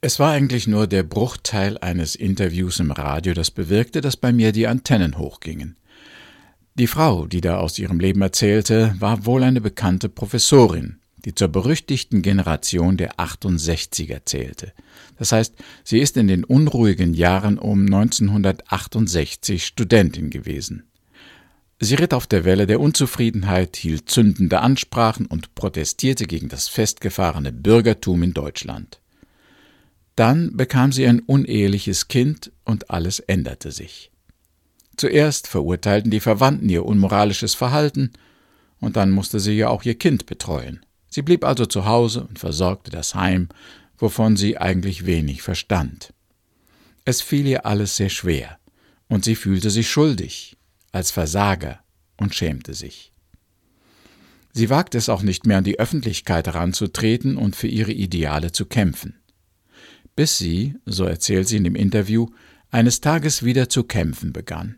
[0.00, 4.52] Es war eigentlich nur der Bruchteil eines Interviews im Radio, das bewirkte, dass bei mir
[4.52, 5.76] die Antennen hochgingen.
[6.76, 11.48] Die Frau, die da aus ihrem Leben erzählte, war wohl eine bekannte Professorin, die zur
[11.48, 14.72] berüchtigten Generation der 68er zählte.
[15.16, 20.84] Das heißt, sie ist in den unruhigen Jahren um 1968 Studentin gewesen.
[21.80, 27.50] Sie ritt auf der Welle der Unzufriedenheit, hielt zündende Ansprachen und protestierte gegen das festgefahrene
[27.50, 29.00] Bürgertum in Deutschland.
[30.18, 34.10] Dann bekam sie ein uneheliches Kind und alles änderte sich.
[34.96, 38.10] Zuerst verurteilten die Verwandten ihr unmoralisches Verhalten,
[38.80, 40.84] und dann musste sie ja auch ihr Kind betreuen.
[41.08, 43.48] Sie blieb also zu Hause und versorgte das Heim,
[43.96, 46.12] wovon sie eigentlich wenig verstand.
[47.04, 48.58] Es fiel ihr alles sehr schwer,
[49.06, 50.56] und sie fühlte sich schuldig,
[50.90, 51.78] als Versager
[52.16, 53.12] und schämte sich.
[54.52, 58.66] Sie wagte es auch nicht mehr an die Öffentlichkeit heranzutreten und für ihre Ideale zu
[58.66, 59.14] kämpfen.
[60.18, 62.26] Bis sie, so erzählt sie in dem Interview,
[62.72, 64.74] eines Tages wieder zu kämpfen begann.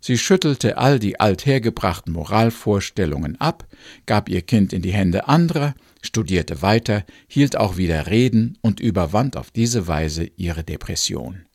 [0.00, 3.64] Sie schüttelte all die althergebrachten Moralvorstellungen ab,
[4.06, 9.36] gab ihr Kind in die Hände anderer, studierte weiter, hielt auch wieder Reden und überwand
[9.36, 11.46] auf diese Weise ihre Depression.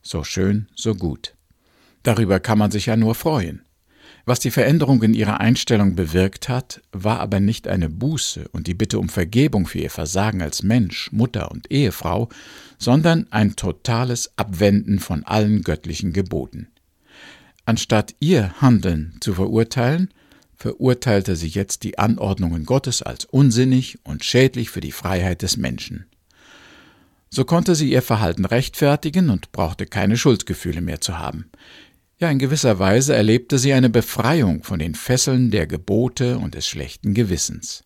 [0.00, 1.34] So schön, so gut.
[2.04, 3.65] Darüber kann man sich ja nur freuen.
[4.28, 8.74] Was die Veränderung in ihrer Einstellung bewirkt hat, war aber nicht eine Buße und die
[8.74, 12.28] Bitte um Vergebung für ihr Versagen als Mensch, Mutter und Ehefrau,
[12.76, 16.66] sondern ein totales Abwenden von allen göttlichen Geboten.
[17.66, 20.10] Anstatt ihr Handeln zu verurteilen,
[20.56, 26.06] verurteilte sie jetzt die Anordnungen Gottes als unsinnig und schädlich für die Freiheit des Menschen.
[27.30, 31.50] So konnte sie ihr Verhalten rechtfertigen und brauchte keine Schuldgefühle mehr zu haben.
[32.18, 36.66] Ja, in gewisser Weise erlebte sie eine Befreiung von den Fesseln der Gebote und des
[36.66, 37.84] schlechten Gewissens.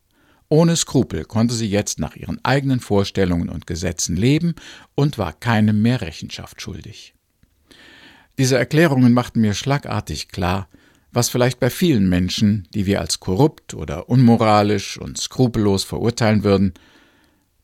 [0.48, 4.54] Ohne Skrupel konnte sie jetzt nach ihren eigenen Vorstellungen und Gesetzen leben
[4.94, 7.14] und war keinem mehr Rechenschaft schuldig.
[8.38, 10.68] Diese Erklärungen machten mir schlagartig klar,
[11.10, 16.74] was vielleicht bei vielen Menschen, die wir als korrupt oder unmoralisch und skrupellos verurteilen würden,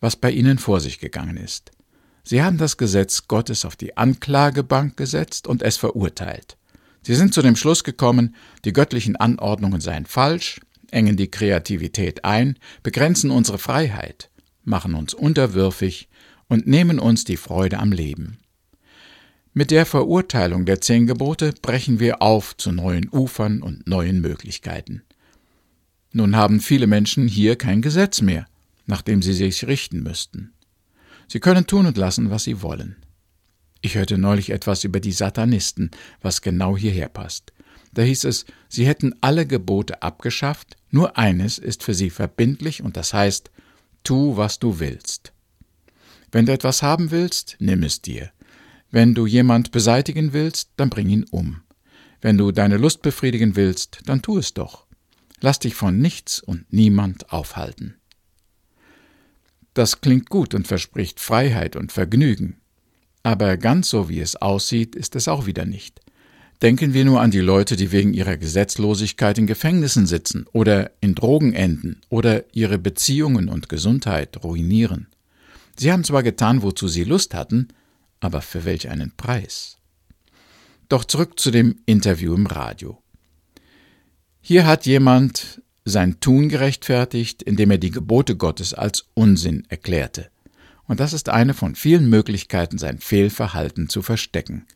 [0.01, 1.71] was bei ihnen vor sich gegangen ist.
[2.29, 6.57] Sie haben das Gesetz Gottes auf die Anklagebank gesetzt und es verurteilt.
[7.03, 10.61] Sie sind zu dem Schluss gekommen, die göttlichen Anordnungen seien falsch,
[10.91, 14.29] engen die Kreativität ein, begrenzen unsere Freiheit,
[14.65, 16.09] machen uns unterwürfig
[16.49, 18.39] und nehmen uns die Freude am Leben.
[19.55, 25.03] Mit der Verurteilung der zehn Gebote brechen wir auf zu neuen Ufern und neuen Möglichkeiten.
[26.11, 28.47] Nun haben viele Menschen hier kein Gesetz mehr,
[28.85, 30.56] nach dem sie sich richten müssten.
[31.29, 32.97] Sie können tun und lassen, was sie wollen.
[33.81, 37.53] Ich hörte neulich etwas über die Satanisten, was genau hierher passt.
[37.93, 42.97] Da hieß es, sie hätten alle Gebote abgeschafft, nur eines ist für sie verbindlich und
[42.97, 43.51] das heißt,
[44.05, 45.33] tu, was du willst.
[46.31, 48.31] Wenn du etwas haben willst, nimm es dir.
[48.91, 51.63] Wenn du jemand beseitigen willst, dann bring ihn um.
[52.21, 54.87] Wenn du deine Lust befriedigen willst, dann tu es doch.
[55.41, 57.97] Lass dich von nichts und niemand aufhalten.
[59.77, 62.57] Das klingt gut und verspricht Freiheit und Vergnügen.
[63.23, 66.01] Aber ganz so wie es aussieht, ist es auch wieder nicht.
[66.63, 71.15] Denken wir nur an die Leute, die wegen ihrer Gesetzlosigkeit in Gefängnissen sitzen oder in
[71.15, 75.09] Drogen enden oder ihre Beziehungen und Gesundheit ruinieren.
[75.77, 77.69] Sie haben zwar getan, wozu sie Lust hatten,
[78.19, 79.77] aber für welch einen Preis?
[80.89, 83.03] Doch zurück zu dem Interview im Radio.
[84.41, 90.29] Hier hat jemand sein Tun gerechtfertigt, indem er die Gebote Gottes als Unsinn erklärte.
[90.89, 94.67] Und das ist eine von vielen Möglichkeiten, sein Fehlverhalten zu verstecken.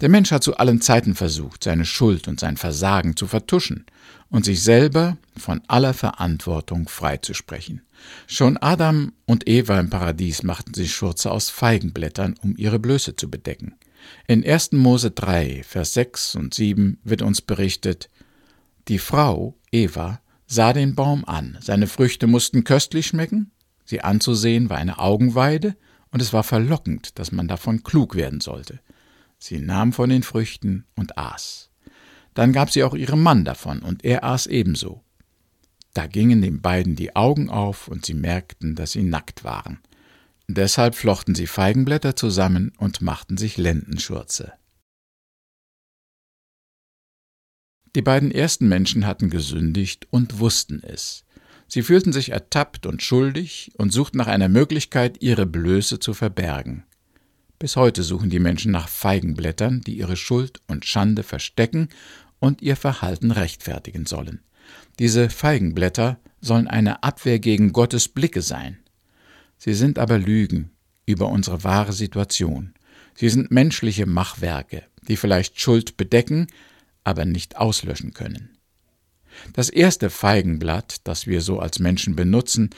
[0.00, 3.84] Der Mensch hat zu allen Zeiten versucht, seine Schuld und sein Versagen zu vertuschen
[4.30, 7.82] und sich selber von aller Verantwortung freizusprechen.
[8.26, 13.30] Schon Adam und Eva im Paradies machten sich Schurze aus Feigenblättern, um ihre Blöße zu
[13.30, 13.74] bedecken.
[14.26, 14.72] In 1.
[14.72, 18.10] Mose 3, Vers 6 und 7 wird uns berichtet,
[18.88, 21.58] die Frau, Eva, sah den Baum an.
[21.60, 23.50] Seine Früchte mussten köstlich schmecken,
[23.84, 25.76] sie anzusehen war eine Augenweide,
[26.10, 28.78] und es war verlockend, dass man davon klug werden sollte.
[29.38, 31.70] Sie nahm von den Früchten und aß.
[32.34, 35.02] Dann gab sie auch ihrem Mann davon, und er aß ebenso.
[35.92, 39.80] Da gingen den beiden die Augen auf, und sie merkten, dass sie nackt waren.
[40.46, 44.52] Deshalb flochten sie Feigenblätter zusammen und machten sich Lendenschurze.
[47.94, 51.24] Die beiden ersten Menschen hatten gesündigt und wussten es.
[51.68, 56.84] Sie fühlten sich ertappt und schuldig und suchten nach einer Möglichkeit, ihre Blöße zu verbergen.
[57.58, 61.88] Bis heute suchen die Menschen nach Feigenblättern, die ihre Schuld und Schande verstecken
[62.40, 64.40] und ihr Verhalten rechtfertigen sollen.
[64.98, 68.78] Diese Feigenblätter sollen eine Abwehr gegen Gottes Blicke sein.
[69.56, 70.70] Sie sind aber Lügen,
[71.06, 72.74] über unsere wahre Situation.
[73.14, 76.48] Sie sind menschliche Machwerke, die vielleicht Schuld bedecken,
[77.04, 78.58] aber nicht auslöschen können.
[79.52, 82.70] Das erste Feigenblatt, das wir so als Menschen benutzen,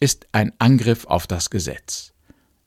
[0.00, 2.12] ist ein Angriff auf das Gesetz.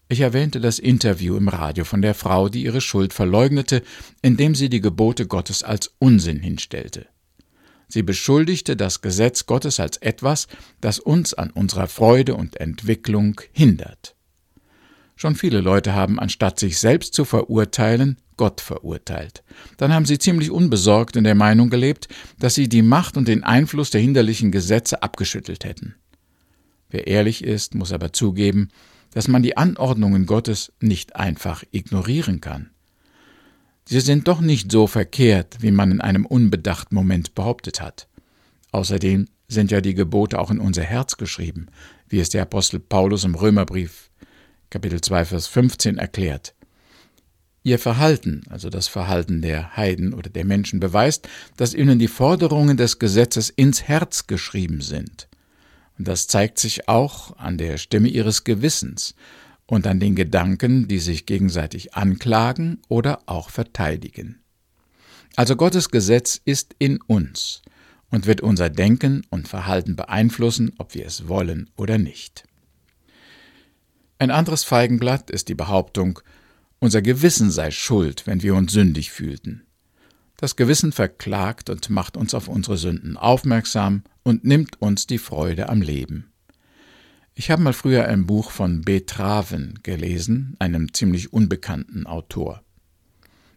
[0.09, 3.81] Ich erwähnte das Interview im Radio von der Frau, die ihre Schuld verleugnete,
[4.21, 7.07] indem sie die Gebote Gottes als Unsinn hinstellte.
[7.87, 10.47] Sie beschuldigte das Gesetz Gottes als etwas,
[10.81, 14.15] das uns an unserer Freude und Entwicklung hindert.
[15.23, 19.41] Schon viele Leute haben, anstatt sich selbst zu verurteilen, Gott verurteilt.
[19.77, 22.09] Dann haben sie ziemlich unbesorgt in der Meinung gelebt,
[22.39, 25.95] dass sie die Macht und den Einfluss der hinderlichen Gesetze abgeschüttelt hätten.
[26.89, 28.67] Wer ehrlich ist, muss aber zugeben,
[29.13, 32.71] dass man die Anordnungen Gottes nicht einfach ignorieren kann.
[33.85, 38.09] Sie sind doch nicht so verkehrt, wie man in einem unbedachten Moment behauptet hat.
[38.73, 41.67] Außerdem sind ja die Gebote auch in unser Herz geschrieben,
[42.09, 44.09] wie es der Apostel Paulus im Römerbrief
[44.73, 46.55] Kapitel 2 Vers 15 erklärt.
[47.61, 52.75] Ihr Verhalten, also das Verhalten der Heiden oder der Menschen, beweist, dass ihnen die Forderungen
[52.75, 55.27] des Gesetzes ins Herz geschrieben sind.
[55.99, 59.13] Und das zeigt sich auch an der Stimme ihres Gewissens
[59.67, 64.41] und an den Gedanken, die sich gegenseitig anklagen oder auch verteidigen.
[65.35, 67.61] Also Gottes Gesetz ist in uns
[68.09, 72.45] und wird unser Denken und Verhalten beeinflussen, ob wir es wollen oder nicht.
[74.23, 76.21] Ein anderes Feigenblatt ist die Behauptung,
[76.79, 79.65] unser Gewissen sei schuld, wenn wir uns sündig fühlten.
[80.37, 85.67] Das Gewissen verklagt und macht uns auf unsere Sünden aufmerksam und nimmt uns die Freude
[85.67, 86.31] am Leben.
[87.35, 89.01] Ich habe mal früher ein Buch von B.
[89.01, 92.63] Traven gelesen, einem ziemlich unbekannten Autor.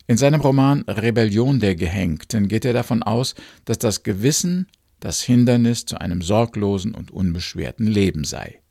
[0.08, 3.36] In seinem Roman Rebellion der Gehängten geht er davon aus,
[3.66, 4.66] dass das Gewissen
[4.98, 8.62] das Hindernis zu einem sorglosen und unbeschwerten Leben sei.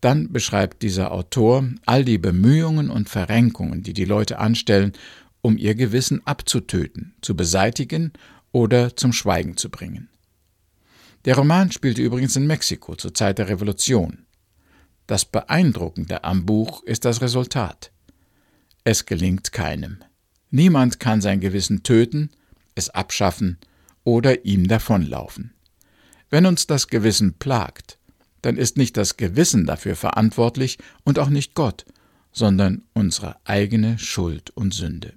[0.00, 4.92] Dann beschreibt dieser Autor all die Bemühungen und Verrenkungen, die die Leute anstellen,
[5.42, 8.12] um ihr Gewissen abzutöten, zu beseitigen
[8.52, 10.08] oder zum Schweigen zu bringen.
[11.26, 14.26] Der Roman spielte übrigens in Mexiko zur Zeit der Revolution.
[15.06, 17.92] Das Beeindruckende am Buch ist das Resultat.
[18.84, 19.98] Es gelingt keinem.
[20.50, 22.30] Niemand kann sein Gewissen töten,
[22.74, 23.58] es abschaffen
[24.04, 25.52] oder ihm davonlaufen.
[26.30, 27.98] Wenn uns das Gewissen plagt,
[28.42, 31.84] dann ist nicht das Gewissen dafür verantwortlich und auch nicht Gott,
[32.32, 35.12] sondern unsere eigene Schuld und Sünde.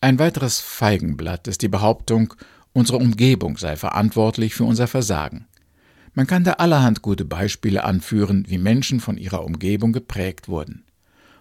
[0.00, 2.34] Ein weiteres Feigenblatt ist die Behauptung,
[2.72, 5.46] unsere Umgebung sei verantwortlich für unser Versagen.
[6.12, 10.84] Man kann da allerhand gute Beispiele anführen, wie Menschen von ihrer Umgebung geprägt wurden.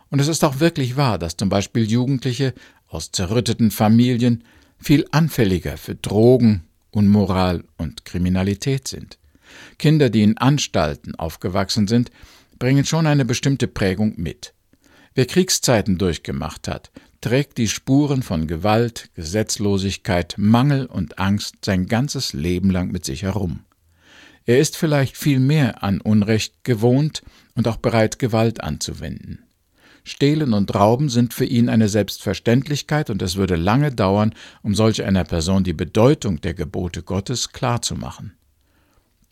[0.09, 2.53] Und es ist auch wirklich wahr, dass zum Beispiel Jugendliche
[2.87, 4.43] aus zerrütteten Familien
[4.79, 9.17] viel anfälliger für Drogen, Unmoral und Kriminalität sind.
[9.79, 12.11] Kinder, die in Anstalten aufgewachsen sind,
[12.59, 14.53] bringen schon eine bestimmte Prägung mit.
[15.15, 16.91] Wer Kriegszeiten durchgemacht hat,
[17.21, 23.23] trägt die Spuren von Gewalt, Gesetzlosigkeit, Mangel und Angst sein ganzes Leben lang mit sich
[23.23, 23.61] herum.
[24.45, 27.23] Er ist vielleicht viel mehr an Unrecht gewohnt
[27.55, 29.39] und auch bereit, Gewalt anzuwenden.
[30.03, 35.03] Stehlen und Rauben sind für ihn eine Selbstverständlichkeit, und es würde lange dauern, um solch
[35.03, 38.33] einer Person die Bedeutung der Gebote Gottes klarzumachen.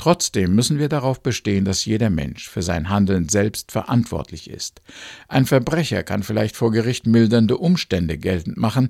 [0.01, 4.81] Trotzdem müssen wir darauf bestehen, dass jeder Mensch für sein Handeln selbst verantwortlich ist.
[5.27, 8.89] Ein Verbrecher kann vielleicht vor Gericht mildernde Umstände geltend machen,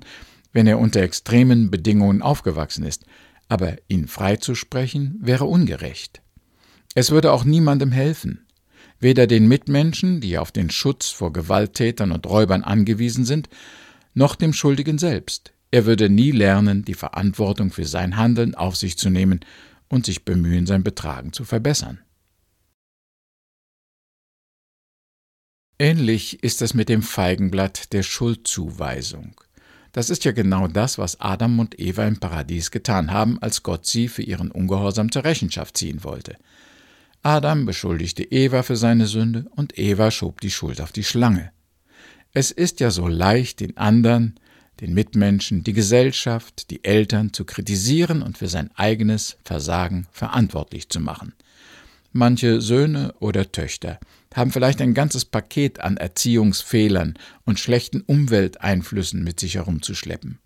[0.54, 3.04] wenn er unter extremen Bedingungen aufgewachsen ist,
[3.50, 6.22] aber ihn freizusprechen wäre ungerecht.
[6.94, 8.46] Es würde auch niemandem helfen,
[8.98, 13.50] weder den Mitmenschen, die auf den Schutz vor Gewalttätern und Räubern angewiesen sind,
[14.14, 15.52] noch dem Schuldigen selbst.
[15.70, 19.40] Er würde nie lernen, die Verantwortung für sein Handeln auf sich zu nehmen
[19.92, 22.00] und sich bemühen, sein Betragen zu verbessern.
[25.78, 29.38] Ähnlich ist es mit dem Feigenblatt der Schuldzuweisung.
[29.92, 33.84] Das ist ja genau das, was Adam und Eva im Paradies getan haben, als Gott
[33.84, 36.38] sie für ihren Ungehorsam zur Rechenschaft ziehen wollte.
[37.22, 41.52] Adam beschuldigte Eva für seine Sünde und Eva schob die Schuld auf die Schlange.
[42.32, 44.40] Es ist ja so leicht, den anderen,
[44.82, 50.98] den Mitmenschen, die Gesellschaft, die Eltern zu kritisieren und für sein eigenes Versagen verantwortlich zu
[50.98, 51.34] machen.
[52.12, 54.00] Manche Söhne oder Töchter
[54.34, 60.38] haben vielleicht ein ganzes Paket an Erziehungsfehlern und schlechten Umwelteinflüssen mit sich herumzuschleppen.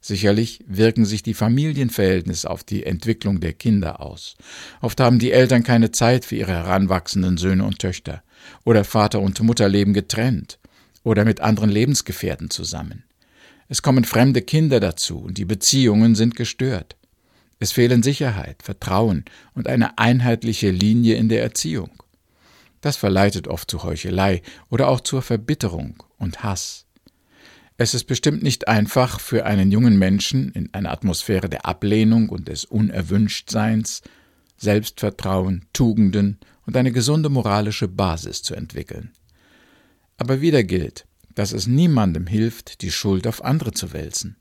[0.00, 4.34] Sicherlich wirken sich die Familienverhältnisse auf die Entwicklung der Kinder aus.
[4.80, 8.24] Oft haben die Eltern keine Zeit für ihre heranwachsenden Söhne und Töchter,
[8.64, 10.58] oder Vater und Mutter leben getrennt
[11.04, 13.04] oder mit anderen Lebensgefährten zusammen.
[13.72, 16.94] Es kommen fremde Kinder dazu und die Beziehungen sind gestört.
[17.58, 19.24] Es fehlen Sicherheit, Vertrauen
[19.54, 21.88] und eine einheitliche Linie in der Erziehung.
[22.82, 26.84] Das verleitet oft zu Heuchelei oder auch zur Verbitterung und Hass.
[27.78, 32.48] Es ist bestimmt nicht einfach für einen jungen Menschen in einer Atmosphäre der Ablehnung und
[32.48, 34.02] des Unerwünschtseins
[34.58, 39.12] Selbstvertrauen, Tugenden und eine gesunde moralische Basis zu entwickeln.
[40.18, 44.36] Aber wieder gilt, dass es niemandem hilft, die Schuld auf andere zu wälzen.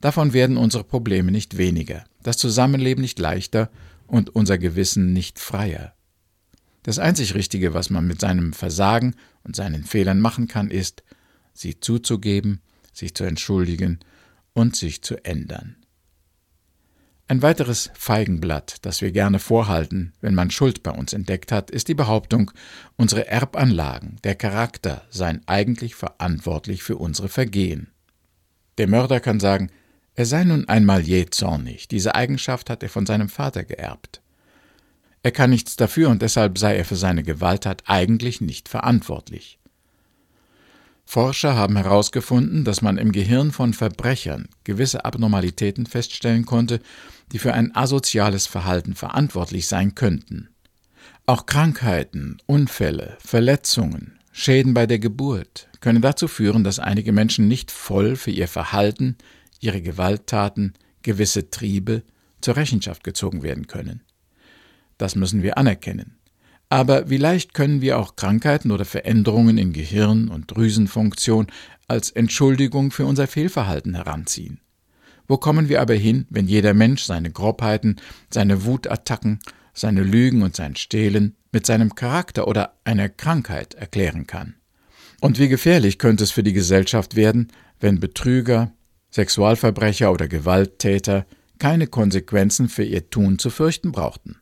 [0.00, 3.70] Davon werden unsere Probleme nicht weniger, das Zusammenleben nicht leichter
[4.06, 5.94] und unser Gewissen nicht freier.
[6.82, 11.02] Das einzig Richtige, was man mit seinem Versagen und seinen Fehlern machen kann, ist,
[11.52, 12.60] sie zuzugeben,
[12.92, 14.00] sich zu entschuldigen
[14.54, 15.76] und sich zu ändern.
[17.30, 21.86] Ein weiteres Feigenblatt, das wir gerne vorhalten, wenn man Schuld bei uns entdeckt hat, ist
[21.86, 22.50] die Behauptung,
[22.96, 27.92] unsere Erbanlagen, der Charakter seien eigentlich verantwortlich für unsere Vergehen.
[28.78, 29.70] Der Mörder kann sagen,
[30.16, 34.22] er sei nun einmal jähzornig, diese Eigenschaft hat er von seinem Vater geerbt.
[35.22, 39.59] Er kann nichts dafür und deshalb sei er für seine Gewalttat eigentlich nicht verantwortlich.
[41.10, 46.78] Forscher haben herausgefunden, dass man im Gehirn von Verbrechern gewisse Abnormalitäten feststellen konnte,
[47.32, 50.50] die für ein asoziales Verhalten verantwortlich sein könnten.
[51.26, 57.72] Auch Krankheiten, Unfälle, Verletzungen, Schäden bei der Geburt können dazu führen, dass einige Menschen nicht
[57.72, 59.16] voll für ihr Verhalten,
[59.58, 62.04] ihre Gewalttaten, gewisse Triebe
[62.40, 64.02] zur Rechenschaft gezogen werden können.
[64.96, 66.19] Das müssen wir anerkennen.
[66.72, 71.48] Aber wie leicht können wir auch Krankheiten oder Veränderungen in Gehirn und Drüsenfunktion
[71.88, 74.60] als Entschuldigung für unser Fehlverhalten heranziehen?
[75.26, 77.96] Wo kommen wir aber hin, wenn jeder Mensch seine Grobheiten,
[78.32, 79.40] seine Wutattacken,
[79.74, 84.54] seine Lügen und sein Stehlen mit seinem Charakter oder einer Krankheit erklären kann?
[85.20, 87.48] Und wie gefährlich könnte es für die Gesellschaft werden,
[87.80, 88.72] wenn Betrüger,
[89.10, 91.26] Sexualverbrecher oder Gewalttäter
[91.58, 94.36] keine Konsequenzen für ihr Tun zu fürchten brauchten?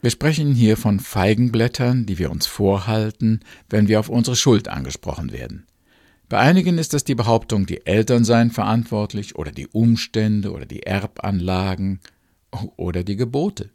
[0.00, 5.32] Wir sprechen hier von Feigenblättern, die wir uns vorhalten, wenn wir auf unsere Schuld angesprochen
[5.32, 5.66] werden.
[6.28, 10.84] Bei einigen ist es die Behauptung, die Eltern seien verantwortlich oder die Umstände oder die
[10.84, 11.98] Erbanlagen
[12.76, 13.70] oder die Gebote.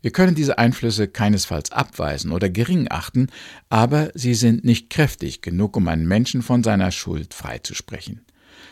[0.00, 3.28] Wir können diese Einflüsse keinesfalls abweisen oder gering achten,
[3.68, 8.22] aber sie sind nicht kräftig genug, um einen Menschen von seiner Schuld freizusprechen.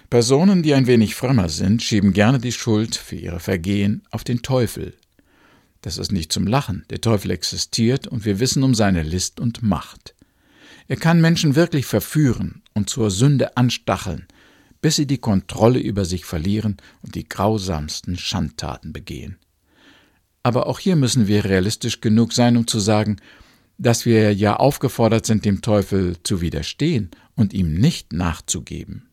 [0.09, 4.43] Personen, die ein wenig frömmer sind, schieben gerne die Schuld für ihre Vergehen auf den
[4.43, 4.95] Teufel,
[5.83, 6.85] das ist nicht zum Lachen.
[6.91, 10.15] Der Teufel existiert und wir wissen um seine List und Macht.
[10.89, 14.27] Er kann Menschen wirklich verführen und zur Sünde anstacheln,
[14.83, 19.39] bis sie die Kontrolle über sich verlieren und die grausamsten Schandtaten begehen.
[20.43, 23.17] Aber auch hier müssen wir realistisch genug sein, um zu sagen,
[23.79, 29.09] dass wir ja aufgefordert sind, dem Teufel zu widerstehen und ihm nicht nachzugeben.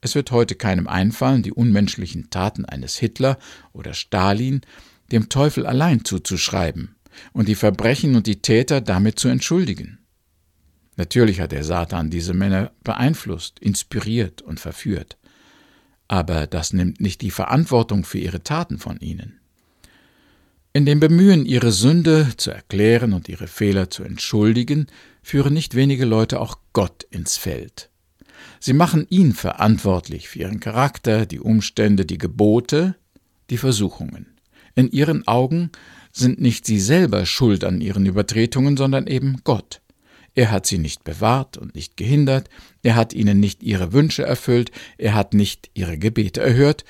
[0.00, 3.38] Es wird heute keinem einfallen, die unmenschlichen Taten eines Hitler
[3.72, 4.60] oder Stalin
[5.12, 6.96] dem Teufel allein zuzuschreiben
[7.32, 9.98] und die Verbrechen und die Täter damit zu entschuldigen.
[10.96, 15.18] Natürlich hat der Satan diese Männer beeinflusst, inspiriert und verführt,
[16.08, 19.40] aber das nimmt nicht die Verantwortung für ihre Taten von ihnen.
[20.72, 24.88] In dem Bemühen, ihre Sünde zu erklären und ihre Fehler zu entschuldigen,
[25.22, 27.90] führen nicht wenige Leute auch Gott ins Feld.
[28.60, 32.96] Sie machen ihn verantwortlich für ihren Charakter, die Umstände, die Gebote,
[33.48, 34.35] die Versuchungen.
[34.76, 35.70] In ihren Augen
[36.12, 39.80] sind nicht sie selber schuld an ihren Übertretungen, sondern eben Gott.
[40.34, 42.50] Er hat sie nicht bewahrt und nicht gehindert,
[42.82, 46.84] er hat ihnen nicht ihre Wünsche erfüllt, er hat nicht ihre Gebete erhört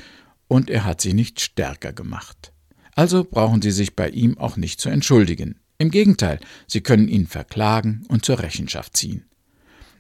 [0.49, 2.53] und er hat sie nicht stärker gemacht.
[2.97, 5.61] Also brauchen sie sich bei ihm auch nicht zu entschuldigen.
[5.79, 9.27] Im Gegenteil, sie können ihn verklagen und zur Rechenschaft ziehen.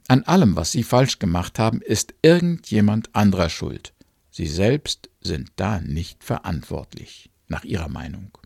[0.08, 3.92] An allem, was sie falsch gemacht haben, ist irgendjemand anderer schuld.
[4.32, 8.36] Sie selbst sind da nicht verantwortlich nach ihrer Meinung.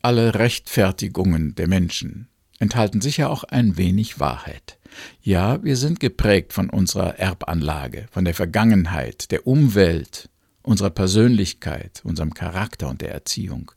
[0.00, 4.78] Alle Rechtfertigungen der Menschen enthalten sicher auch ein wenig Wahrheit.
[5.22, 10.28] Ja, wir sind geprägt von unserer Erbanlage, von der Vergangenheit, der Umwelt,
[10.62, 13.72] unserer Persönlichkeit, unserem Charakter und der Erziehung.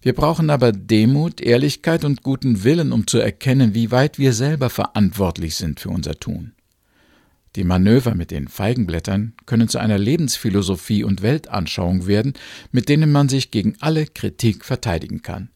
[0.00, 4.70] Wir brauchen aber Demut, Ehrlichkeit und guten Willen, um zu erkennen, wie weit wir selber
[4.70, 6.52] verantwortlich sind für unser Tun.
[7.56, 12.34] Die Manöver mit den Feigenblättern können zu einer Lebensphilosophie und Weltanschauung werden,
[12.72, 15.50] mit denen man sich gegen alle Kritik verteidigen kann.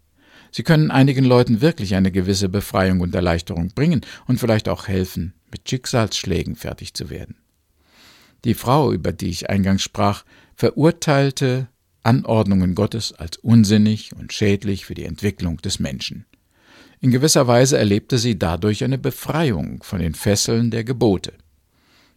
[0.51, 5.33] Sie können einigen Leuten wirklich eine gewisse Befreiung und Erleichterung bringen und vielleicht auch helfen,
[5.51, 7.37] mit Schicksalsschlägen fertig zu werden.
[8.45, 10.25] Die Frau, über die ich eingangs sprach,
[10.57, 11.69] verurteilte
[12.03, 16.27] Anordnungen Gottes als unsinnig und schädlich für die Entwicklung des Menschen.
[17.01, 21.33] In gewisser Weise erlebte sie dadurch eine Befreiung von den Fesseln der Gebote.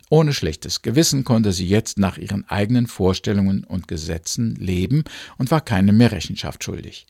[0.10, 5.04] Ohne schlechtes Gewissen konnte sie jetzt nach ihren eigenen Vorstellungen und Gesetzen leben
[5.38, 7.08] und war keinem mehr Rechenschaft schuldig.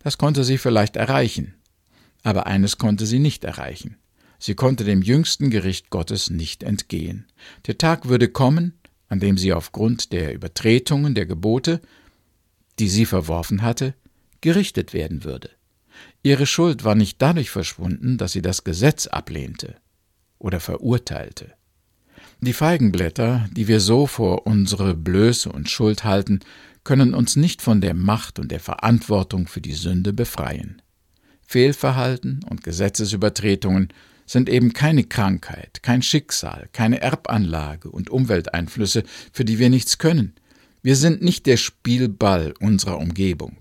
[0.00, 1.54] Das konnte sie vielleicht erreichen,
[2.22, 3.96] aber eines konnte sie nicht erreichen.
[4.38, 7.26] Sie konnte dem jüngsten Gericht Gottes nicht entgehen.
[7.66, 8.74] Der Tag würde kommen,
[9.08, 11.80] an dem sie aufgrund der Übertretungen der Gebote,
[12.78, 13.94] die sie verworfen hatte,
[14.42, 15.50] gerichtet werden würde.
[16.22, 19.76] Ihre Schuld war nicht dadurch verschwunden, dass sie das Gesetz ablehnte
[20.38, 21.54] oder verurteilte.
[22.40, 26.40] Die Feigenblätter, die wir so vor unsere Blöße und Schuld halten,
[26.82, 30.82] können uns nicht von der Macht und der Verantwortung für die Sünde befreien.
[31.46, 33.88] Fehlverhalten und Gesetzesübertretungen
[34.26, 40.34] sind eben keine Krankheit, kein Schicksal, keine Erbanlage und Umwelteinflüsse, für die wir nichts können.
[40.82, 43.56] Wir sind nicht der Spielball unserer Umgebung.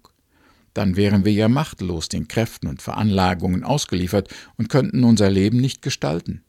[0.74, 5.82] Dann wären wir ja machtlos den Kräften und Veranlagungen ausgeliefert und könnten unser Leben nicht
[5.82, 6.44] gestalten.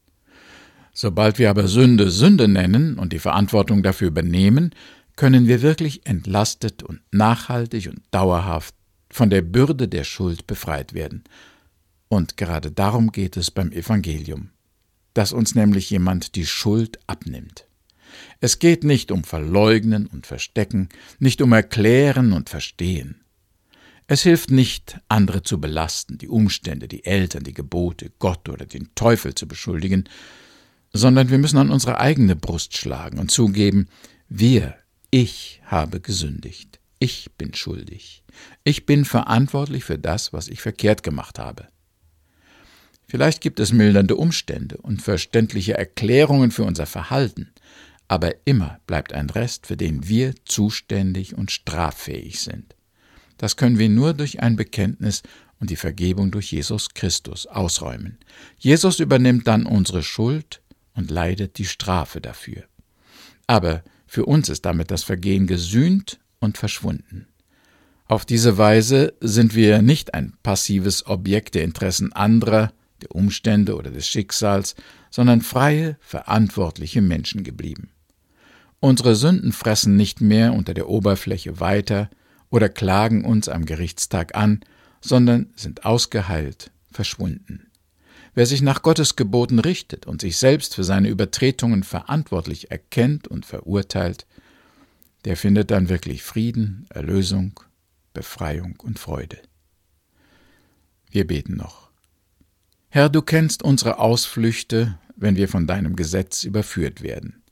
[0.95, 4.71] Sobald wir aber Sünde Sünde nennen und die Verantwortung dafür übernehmen,
[5.17, 8.75] können wir wirklich entlastet und nachhaltig und dauerhaft
[9.11, 11.25] von der Bürde der Schuld befreit werden.
[12.09, 14.51] Und gerade darum geht es beim Evangelium,
[15.15, 17.67] dass uns nämlich jemand die Schuld abnimmt.
[18.41, 23.21] Es geht nicht um Verleugnen und Verstecken, nicht um Erklären und Verstehen.
[24.07, 28.95] Es hilft nicht, andere zu belasten, die Umstände, die Eltern, die Gebote, Gott oder den
[28.95, 30.09] Teufel zu beschuldigen,
[30.95, 33.89] sondern wir müssen an unsere eigene Brust schlagen und zugeben,
[34.29, 34.77] wir,
[35.11, 38.23] ich habe gesündigt, ich bin schuldig,
[38.63, 41.67] ich bin verantwortlich für das, was ich verkehrt gemacht habe.
[43.09, 47.53] Vielleicht gibt es mildernde Umstände und verständliche Erklärungen für unser Verhalten,
[48.07, 52.77] aber immer bleibt ein Rest, für den wir zuständig und straffähig sind.
[53.37, 55.23] Das können wir nur durch ein Bekenntnis
[55.59, 58.19] und die Vergebung durch Jesus Christus ausräumen.
[58.59, 60.61] Jesus übernimmt dann unsere Schuld
[60.95, 62.65] und leidet die Strafe dafür.
[63.47, 67.27] Aber für uns ist damit das Vergehen gesühnt und verschwunden.
[68.07, 73.91] Auf diese Weise sind wir nicht ein passives Objekt der Interessen anderer, der Umstände oder
[73.91, 74.75] des Schicksals,
[75.11, 77.91] sondern freie, verantwortliche Menschen geblieben.
[78.81, 82.11] Unsere Sünden fressen nicht mehr unter der Oberfläche weiter
[82.51, 84.61] oder klagen uns am Gerichtstag an,
[85.01, 87.67] sondern sind ausgeheilt, verschwunden.
[88.35, 93.47] Wer sich nach Gottes Geboten richtet und sich selbst für seine Übertretungen verantwortlich erkennt und
[93.47, 94.27] verurteilt,
[95.25, 97.61] der findet dann wirklich Frieden, Erlösung,
[98.13, 99.39] Befreiung und Freude.
[101.11, 101.91] Wir beten noch.
[102.89, 107.43] Herr, du kennst unsere Ausflüchte, wenn wir von deinem Gesetz überführt werden.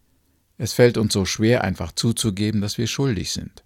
[0.58, 3.64] Es fällt uns so schwer, einfach zuzugeben, dass wir schuldig sind.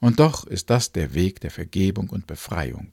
[0.00, 2.92] Und doch ist das der Weg der Vergebung und Befreiung.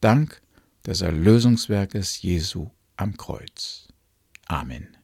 [0.00, 0.40] Dank
[0.86, 3.88] des Erlösungswerkes Jesu am Kreuz.
[4.46, 4.99] Amen.